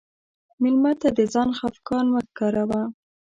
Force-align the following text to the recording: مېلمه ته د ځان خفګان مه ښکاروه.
مېلمه 0.61 0.91
ته 1.01 1.07
د 1.17 1.19
ځان 1.33 1.49
خفګان 1.59 2.05
مه 2.13 2.21
ښکاروه. 2.27 2.81